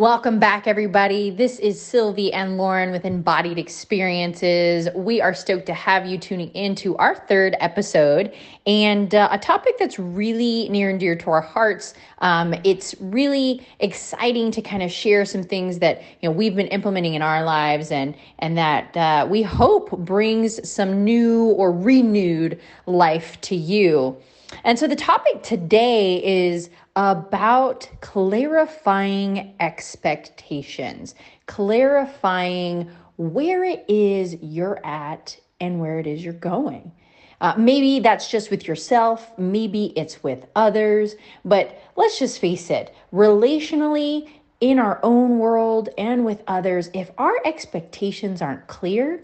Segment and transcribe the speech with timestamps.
[0.00, 1.28] Welcome back, everybody.
[1.28, 4.88] This is Sylvie and Lauren with Embodied Experiences.
[4.94, 8.32] We are stoked to have you tuning into our third episode
[8.66, 11.92] and uh, a topic that's really near and dear to our hearts.
[12.20, 16.68] Um, it's really exciting to kind of share some things that you know we've been
[16.68, 22.58] implementing in our lives and and that uh, we hope brings some new or renewed
[22.86, 24.16] life to you.
[24.64, 31.14] And so the topic today is about clarifying expectations,
[31.46, 36.92] clarifying where it is you're at and where it is you're going.
[37.40, 41.14] Uh, maybe that's just with yourself, maybe it's with others,
[41.44, 44.28] but let's just face it relationally,
[44.60, 49.22] in our own world, and with others, if our expectations aren't clear,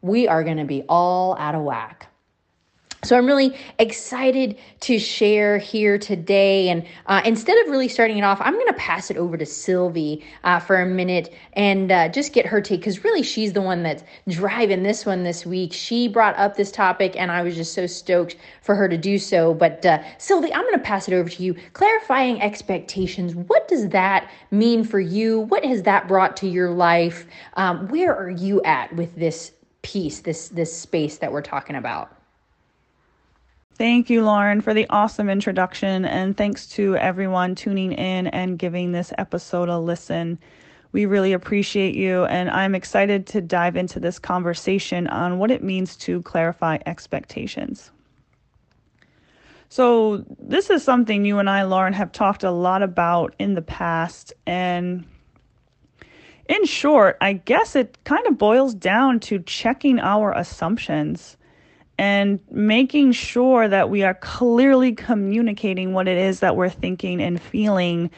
[0.00, 2.06] we are going to be all out of whack.
[3.06, 6.70] So I'm really excited to share here today.
[6.70, 9.46] And uh, instead of really starting it off, I'm going to pass it over to
[9.46, 13.62] Sylvie uh, for a minute and uh, just get her take because really she's the
[13.62, 15.72] one that's driving this one this week.
[15.72, 19.20] She brought up this topic and I was just so stoked for her to do
[19.20, 19.54] so.
[19.54, 21.54] But uh, Sylvie, I'm going to pass it over to you.
[21.74, 23.36] Clarifying expectations.
[23.36, 25.42] What does that mean for you?
[25.42, 27.24] What has that brought to your life?
[27.54, 32.10] Um, where are you at with this piece, this this space that we're talking about?
[33.76, 36.06] Thank you, Lauren, for the awesome introduction.
[36.06, 40.38] And thanks to everyone tuning in and giving this episode a listen.
[40.92, 42.24] We really appreciate you.
[42.24, 47.90] And I'm excited to dive into this conversation on what it means to clarify expectations.
[49.68, 53.62] So, this is something you and I, Lauren, have talked a lot about in the
[53.62, 54.32] past.
[54.46, 55.04] And
[56.48, 61.36] in short, I guess it kind of boils down to checking our assumptions
[61.98, 67.40] and making sure that we are clearly communicating what it is that we're thinking and
[67.40, 68.10] feeling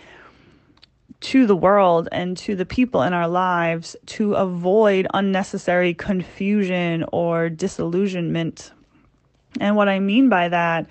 [1.21, 7.49] to the world and to the people in our lives to avoid unnecessary confusion or
[7.49, 8.72] disillusionment.
[9.61, 10.87] And what I mean by that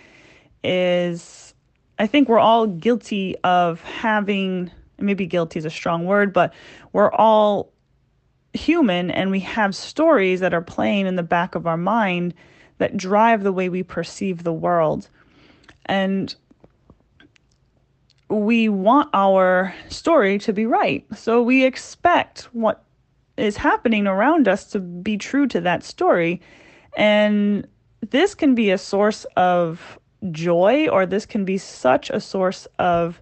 [0.63, 1.53] is,
[1.99, 6.53] I think we're all guilty of having, maybe guilty is a strong word, but
[6.91, 7.71] we're all
[8.53, 12.33] human and we have stories that are playing in the back of our mind
[12.77, 15.09] that drive the way we perceive the world.
[15.85, 16.35] And
[18.29, 21.05] we want our story to be right.
[21.15, 22.83] So we expect what
[23.37, 26.41] is happening around us to be true to that story.
[26.97, 27.67] And
[28.09, 29.99] this can be a source of
[30.31, 33.21] joy, or this can be such a source of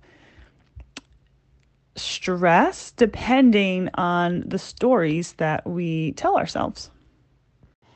[1.95, 6.89] stress, depending on the stories that we tell ourselves.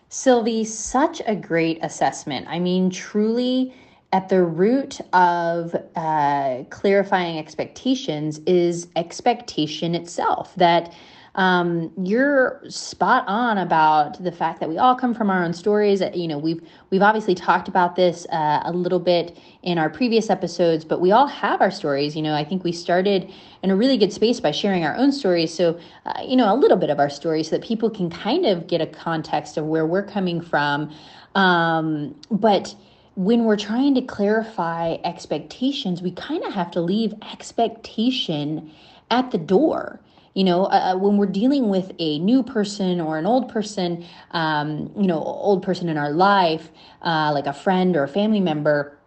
[0.09, 2.47] Sylvie, such a great assessment.
[2.49, 3.73] I mean, truly,
[4.11, 10.55] at the root of uh, clarifying expectations is expectation itself.
[10.55, 10.93] That
[11.35, 16.01] um, you're spot on about the fact that we all come from our own stories.
[16.13, 20.29] You know, we've we've obviously talked about this uh, a little bit in our previous
[20.29, 22.15] episodes, but we all have our stories.
[22.15, 23.31] You know, I think we started
[23.61, 25.53] in a really good space by sharing our own stories.
[25.53, 28.45] So, uh, you know, a little bit of our story so that people can kind
[28.45, 30.91] of get a context of where we're coming from.
[31.35, 32.75] Um, but
[33.15, 38.71] when we're trying to clarify expectations, we kind of have to leave expectation
[39.11, 39.99] at the door
[40.39, 44.05] you know uh, uh, when we're dealing with a new person or an old person
[44.31, 48.39] um, you know old person in our life uh, like a friend or a family
[48.39, 48.97] member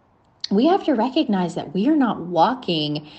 [0.51, 3.09] we have to recognize that we are not walking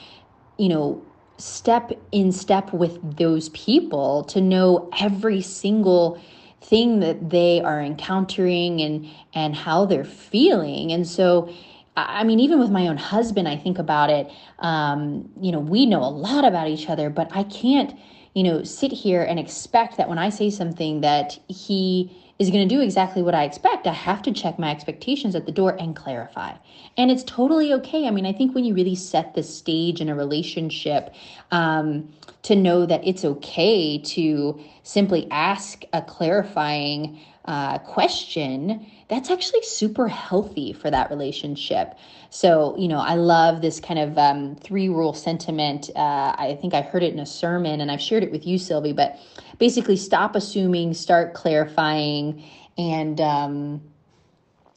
[0.58, 1.03] you know
[1.38, 6.20] step in step with those people to know every single
[6.64, 10.92] thing that they are encountering and and how they're feeling.
[10.92, 11.53] And so
[11.97, 14.31] I mean, even with my own husband, I think about it.
[14.59, 17.97] Um, you know, we know a lot about each other, but I can't,
[18.34, 22.69] you know, sit here and expect that when I say something that he is going
[22.69, 23.86] to do exactly what I expect.
[23.86, 26.54] I have to check my expectations at the door and clarify.
[26.97, 28.09] And it's totally okay.
[28.09, 31.15] I mean, I think when you really set the stage in a relationship,
[31.53, 32.13] um,
[32.44, 40.08] to know that it's okay to simply ask a clarifying uh, question, that's actually super
[40.08, 41.94] healthy for that relationship.
[42.30, 45.91] So, you know, I love this kind of um, three rule sentiment.
[45.96, 48.58] Uh, I think I heard it in a sermon and I've shared it with you,
[48.58, 49.18] Sylvie, but
[49.58, 52.42] basically stop assuming, start clarifying,
[52.76, 53.82] and, um,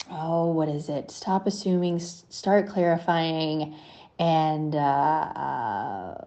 [0.09, 1.11] oh, what is it?
[1.11, 3.75] Stop assuming, start clarifying,
[4.19, 6.25] and, uh, uh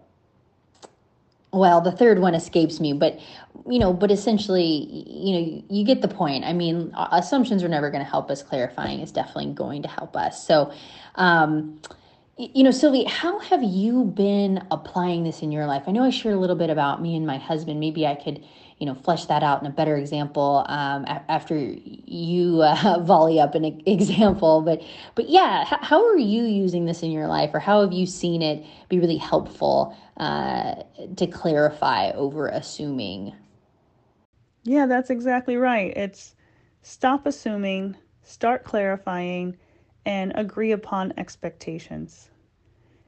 [1.53, 3.19] well the third one escapes me but
[3.69, 7.89] you know but essentially you know you get the point i mean assumptions are never
[7.91, 10.71] going to help us clarifying is definitely going to help us so
[11.15, 11.79] um
[12.37, 15.83] You know, Sylvie, how have you been applying this in your life?
[15.87, 17.79] I know I shared a little bit about me and my husband.
[17.79, 18.43] Maybe I could,
[18.81, 23.53] you know, flesh that out in a better example um, after you uh, volley up
[23.53, 24.61] an example.
[24.61, 24.81] But,
[25.13, 28.41] but yeah, how are you using this in your life, or how have you seen
[28.41, 30.81] it be really helpful uh,
[31.15, 33.35] to clarify over assuming?
[34.63, 35.95] Yeah, that's exactly right.
[35.95, 36.33] It's
[36.81, 39.57] stop assuming, start clarifying,
[40.07, 42.31] and agree upon expectations.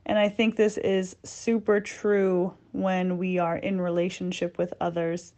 [0.06, 5.34] And I think this is super true when we are in relationship with others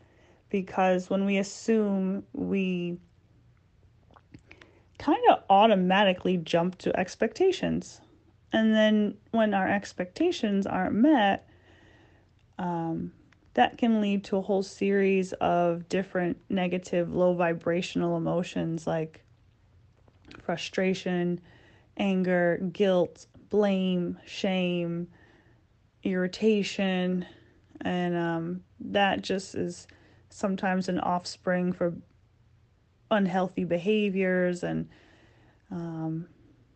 [0.49, 2.97] because when we assume, we
[4.97, 8.01] kind of automatically jump to expectations.
[8.53, 11.47] And then when our expectations aren't met,
[12.57, 13.11] um,
[13.55, 19.23] that can lead to a whole series of different negative, low vibrational emotions like
[20.41, 21.39] frustration,
[21.97, 25.07] anger, guilt, blame, shame,
[26.03, 27.25] irritation,
[27.81, 29.87] and um, that just is
[30.35, 31.93] sometimes an offspring for
[33.09, 34.89] unhealthy behaviors, and
[35.71, 36.27] um,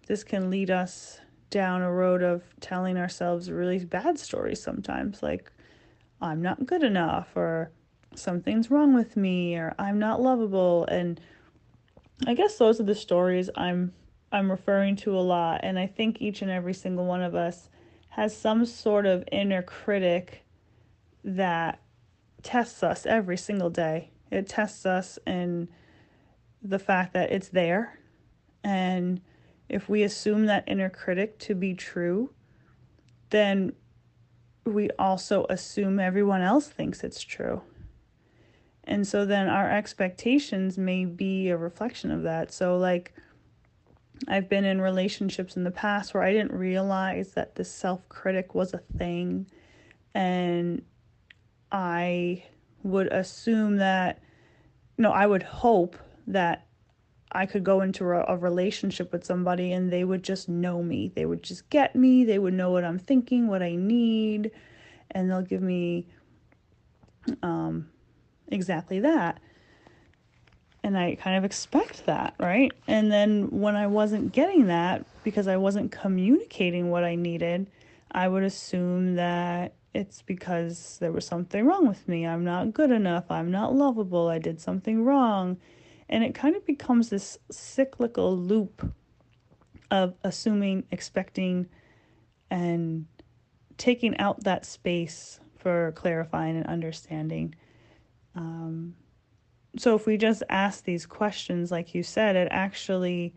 [0.07, 1.19] this can lead us
[1.49, 5.51] down a road of telling ourselves really bad stories sometimes, like
[6.21, 7.71] I'm not good enough, or
[8.15, 11.19] something's wrong with me, or I'm not lovable, and
[12.25, 13.91] I guess those are the stories I'm
[14.31, 17.67] I'm referring to a lot and I think each and every single one of us
[18.09, 20.43] has some sort of inner critic
[21.23, 21.79] that
[22.43, 24.11] tests us every single day.
[24.31, 25.69] It tests us in
[26.61, 27.99] the fact that it's there
[28.63, 29.21] and
[29.69, 32.31] if we assume that inner critic to be true,
[33.29, 33.73] then
[34.65, 37.61] we also assume everyone else thinks it's true.
[38.83, 42.51] And so then our expectations may be a reflection of that.
[42.51, 43.13] So, like,
[44.27, 48.55] I've been in relationships in the past where I didn't realize that the self critic
[48.55, 49.45] was a thing.
[50.15, 50.81] And
[51.71, 52.43] I
[52.83, 54.21] would assume that,
[54.97, 56.65] no, I would hope that
[57.31, 61.11] I could go into a, a, relationship with somebody and they would just know me.
[61.13, 62.23] They would just get me.
[62.23, 64.51] They would know what I'm thinking, what I need,
[65.11, 66.07] and they'll give me
[67.43, 67.89] um,
[68.47, 69.39] exactly that.
[70.83, 72.71] And I kind of expect that, right?
[72.87, 77.69] And then when I wasn't getting that because I wasn't communicating what I needed,
[78.11, 82.25] I would assume that it's because there was something wrong with me.
[82.25, 83.29] I'm not good enough.
[83.29, 84.27] I'm not lovable.
[84.27, 85.57] I did something wrong.
[86.07, 88.93] And it kind of becomes this cyclical loop
[89.91, 91.67] of assuming, expecting,
[92.51, 93.05] and
[93.77, 97.55] taking out that space for clarifying and understanding.
[98.35, 98.95] Um,
[99.77, 103.33] so if we just ask these questions, like you said, it actually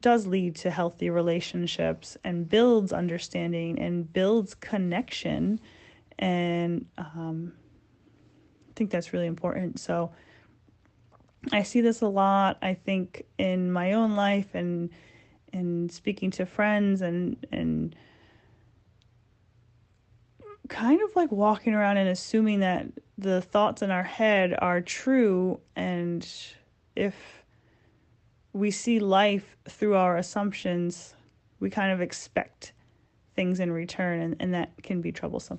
[0.00, 5.60] does lead to healthy relationships and builds understanding and builds connection.
[6.18, 7.52] And um,
[8.68, 9.78] I think that's really important.
[9.80, 10.12] So
[11.52, 14.90] I see this a lot, I think, in my own life and
[15.52, 17.94] and speaking to friends and and
[20.68, 25.60] kind of like walking around and assuming that the thoughts in our head are true
[25.76, 26.28] and
[26.96, 27.14] if
[28.56, 31.14] we see life through our assumptions
[31.58, 32.72] we kind of expect
[33.34, 35.58] things in return and, and that can be troublesome.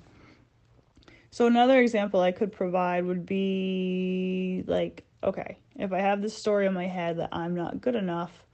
[1.30, 6.66] So another example i could provide would be like okay if i have this story
[6.66, 8.44] in my head that i'm not good enough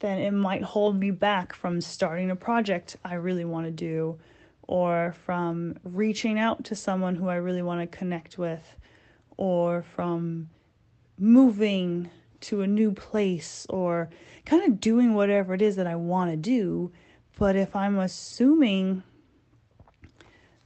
[0.00, 4.18] then it might hold me back from starting a project i really want to do
[4.68, 8.76] or from reaching out to someone who I really want to connect with,
[9.36, 10.50] or from
[11.18, 14.08] moving to a new place, or
[14.44, 16.92] kind of doing whatever it is that I want to do.
[17.38, 19.02] But if I'm assuming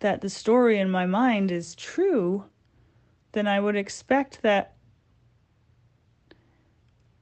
[0.01, 2.45] that the story in my mind is true,
[3.33, 4.75] then I would expect that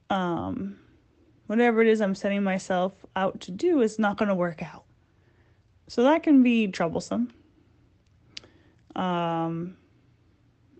[0.09, 0.77] um,
[1.47, 4.83] whatever it is I'm setting myself out to do is not going to work out.
[5.87, 7.31] So that can be troublesome.
[8.95, 9.77] Um,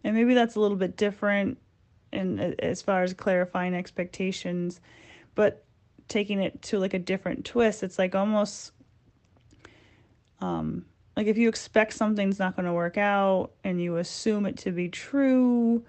[0.04, 1.58] and maybe that's a little bit different
[2.12, 4.82] in as far as clarifying expectations,
[5.36, 5.66] but
[6.08, 8.72] taking it to like a different twist, it's like almost
[10.42, 14.58] um, like if you expect something's not going to work out and you assume it
[14.58, 15.84] to be true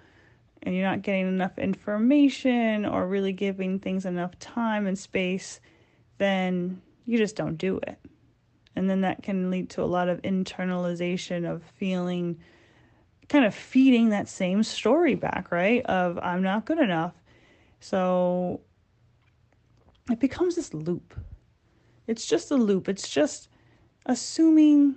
[0.62, 5.60] and you're not getting enough information or really giving things enough time and space,
[6.18, 7.98] then you just don't do it.
[8.76, 12.38] And then that can lead to a lot of internalization of feeling
[13.32, 15.84] kind of feeding that same story back, right?
[15.86, 17.14] Of I'm not good enough.
[17.80, 18.60] So
[20.10, 21.18] it becomes this loop.
[22.06, 22.90] It's just a loop.
[22.90, 23.48] It's just
[24.04, 24.96] assuming.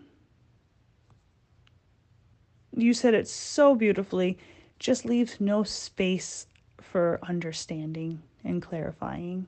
[2.76, 4.38] You said it so beautifully,
[4.80, 6.48] just leaves no space
[6.82, 9.48] for understanding and clarifying.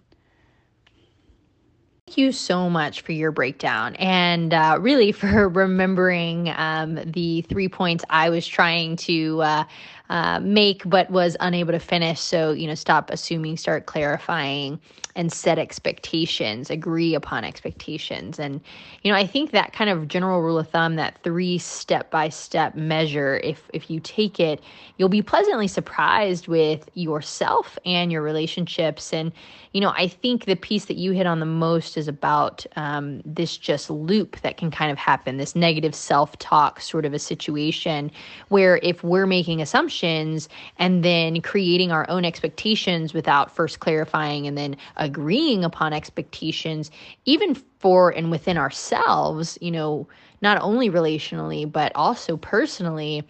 [2.07, 7.67] Thank you so much for your breakdown and uh, really for remembering um, the three
[7.67, 9.63] points I was trying to uh,
[10.09, 12.19] uh, make but was unable to finish.
[12.19, 14.79] So, you know, stop assuming, start clarifying,
[15.15, 18.39] and set expectations, agree upon expectations.
[18.39, 18.61] And,
[19.01, 22.29] you know, I think that kind of general rule of thumb, that three step by
[22.29, 24.61] step measure, if, if you take it,
[24.97, 29.11] you'll be pleasantly surprised with yourself and your relationships.
[29.11, 29.31] And,
[29.73, 33.21] you know, I think the piece that you hit on the most is about um,
[33.25, 37.19] this just loop that can kind of happen, this negative self talk sort of a
[37.19, 38.11] situation
[38.49, 44.57] where if we're making assumptions and then creating our own expectations without first clarifying and
[44.57, 46.91] then agreeing upon expectations,
[47.25, 50.07] even for and within ourselves, you know,
[50.41, 53.23] not only relationally, but also personally,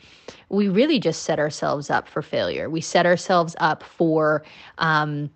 [0.50, 2.69] we really just set ourselves up for failure.
[2.69, 4.43] We set ourselves up for,
[4.77, 5.29] um,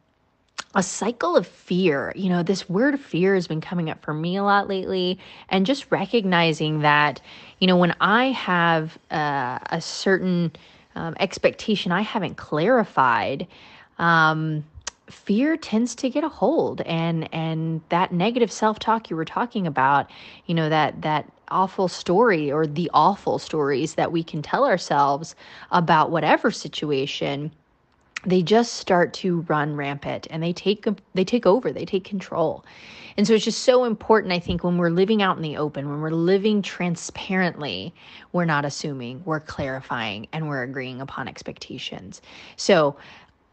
[0.75, 2.13] a cycle of fear.
[2.15, 5.19] You know, this word fear has been coming up for me a lot lately,
[5.49, 7.21] and just recognizing that,
[7.59, 10.51] you know, when I have uh, a certain
[10.95, 13.47] um, expectation I haven't clarified,
[13.97, 14.63] um,
[15.09, 16.81] fear tends to get a hold.
[16.81, 20.09] And and that negative self-talk you were talking about
[20.45, 25.35] you know that that awful story or the awful stories that we can tell ourselves
[25.71, 27.51] about whatever situation
[28.25, 32.63] they just start to run rampant and they take they take over they take control.
[33.17, 35.89] And so it's just so important i think when we're living out in the open
[35.89, 37.93] when we're living transparently
[38.31, 42.21] we're not assuming we're clarifying and we're agreeing upon expectations.
[42.55, 42.95] So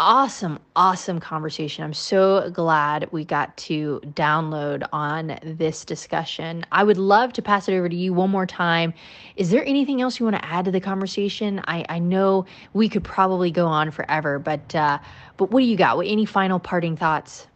[0.00, 1.83] awesome, awesome conversation.
[1.83, 6.64] I'm so glad we got to download on this discussion.
[6.71, 8.95] I would love to pass it over to you one more time.
[9.37, 11.61] Is there anything else you want to add to the conversation?
[11.67, 14.99] I, I know we could probably go on forever, but uh,
[15.37, 15.99] but what do you got?
[15.99, 17.49] Any final parting thoughts?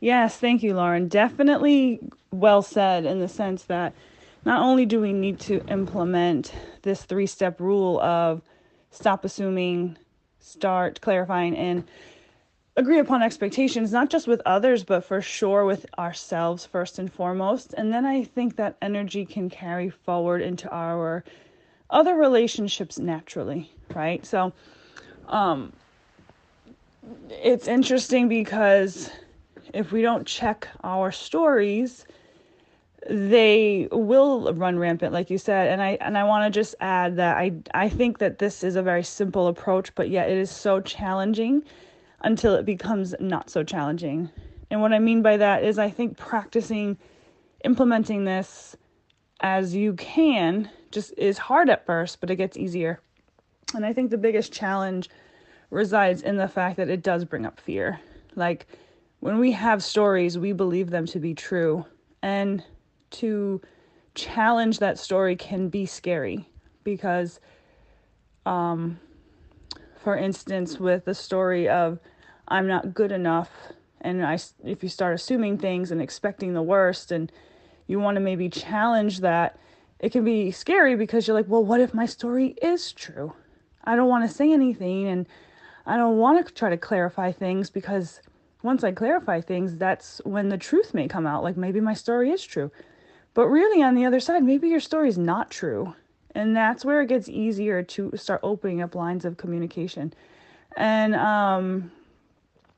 [0.00, 1.08] Yes, thank you, Lauren.
[1.08, 3.94] Definitely well said in the sense that
[4.44, 6.52] not only do we need to implement
[6.82, 8.42] this three step rule of
[8.90, 9.98] stop assuming,
[10.46, 11.84] start clarifying and
[12.76, 17.74] agree upon expectations, not just with others, but for sure with ourselves first and foremost.
[17.76, 21.24] And then I think that energy can carry forward into our
[21.90, 24.24] other relationships naturally, right?
[24.24, 24.52] So,
[25.28, 25.72] um,
[27.30, 29.10] it's interesting because
[29.72, 32.04] if we don't check our stories,
[33.08, 37.16] they will run rampant like you said and i and i want to just add
[37.16, 40.50] that i i think that this is a very simple approach but yet it is
[40.50, 41.62] so challenging
[42.22, 44.30] until it becomes not so challenging.
[44.70, 46.98] And what i mean by that is i think practicing
[47.64, 48.76] implementing this
[49.40, 53.00] as you can just is hard at first but it gets easier.
[53.74, 55.08] And i think the biggest challenge
[55.70, 58.00] resides in the fact that it does bring up fear.
[58.34, 58.66] Like
[59.20, 61.84] when we have stories we believe them to be true.
[62.22, 62.64] And
[63.10, 63.60] to
[64.16, 66.48] challenge that story can be scary
[66.82, 67.38] because
[68.46, 68.98] um
[70.02, 71.98] for instance with the story of
[72.48, 73.50] I'm not good enough
[74.00, 77.30] and I if you start assuming things and expecting the worst and
[77.86, 79.58] you want to maybe challenge that
[80.00, 83.34] it can be scary because you're like well what if my story is true?
[83.84, 85.26] I don't want to say anything and
[85.84, 88.20] I don't want to try to clarify things because
[88.62, 92.30] once I clarify things that's when the truth may come out like maybe my story
[92.30, 92.70] is true
[93.36, 95.94] but really, on the other side, maybe your story is not true.
[96.34, 100.14] And that's where it gets easier to start opening up lines of communication.
[100.74, 101.92] And um,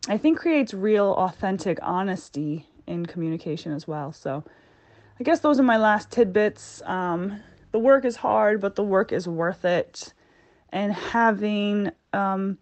[0.09, 4.12] I think creates real, authentic honesty in communication as well.
[4.12, 4.43] So
[5.21, 6.83] I guess those are my last tidbits.
[6.87, 10.12] Um, the work is hard, but the work is worth it.
[10.71, 12.59] And having um,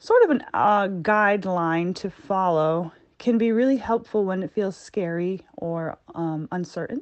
[0.00, 2.90] sort of a uh, guideline to follow
[3.22, 7.00] can be really helpful when it feels scary or um, uncertain.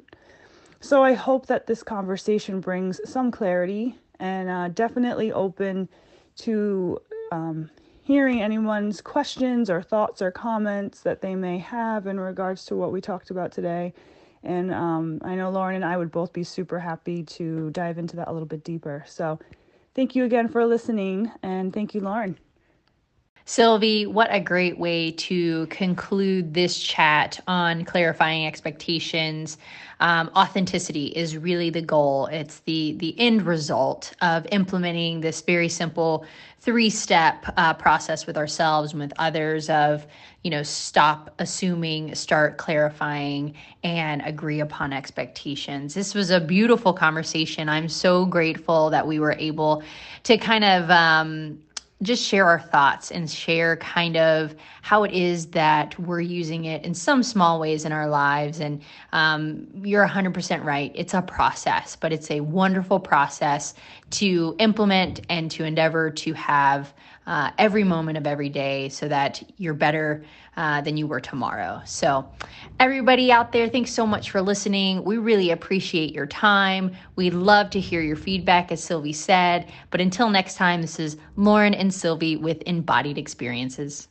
[0.79, 5.89] So I hope that this conversation brings some clarity and uh, definitely open
[6.37, 6.99] to
[7.31, 7.71] um,
[8.03, 12.91] hearing anyone's questions or thoughts or comments that they may have in regards to what
[12.91, 13.91] we talked about today.
[14.43, 18.15] And um, I know Lauren and I would both be super happy to dive into
[18.17, 19.03] that a little bit deeper.
[19.07, 19.39] So
[19.95, 22.37] thank you again for listening, and thank you, Lauren.
[23.51, 29.57] Sylvie, what a great way to conclude this chat on clarifying expectations.
[29.99, 32.27] Um, authenticity is really the goal.
[32.27, 36.25] It's the the end result of implementing this very simple
[36.61, 39.69] three step uh, process with ourselves and with others.
[39.69, 40.07] Of
[40.43, 43.53] you know, stop assuming, start clarifying,
[43.83, 45.93] and agree upon expectations.
[45.93, 47.67] This was a beautiful conversation.
[47.67, 49.83] I'm so grateful that we were able
[50.23, 50.89] to kind of.
[50.89, 51.59] Um,
[52.01, 56.83] just share our thoughts and share kind of how it is that we're using it
[56.83, 58.59] in some small ways in our lives.
[58.59, 58.81] And
[59.13, 60.91] um, you're 100% right.
[60.95, 63.73] It's a process, but it's a wonderful process
[64.11, 66.93] to implement and to endeavor to have
[67.27, 70.23] uh, every moment of every day so that you're better
[70.57, 71.81] uh, than you were tomorrow.
[71.85, 72.27] So,
[72.79, 75.03] everybody out there, thanks so much for listening.
[75.03, 76.91] We really appreciate your time.
[77.15, 79.71] We'd love to hear your feedback, as Sylvie said.
[79.91, 84.07] But until next time, this is Lauren and Sylvie with Embodied Experiences.